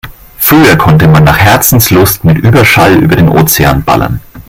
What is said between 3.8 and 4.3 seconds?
ballern.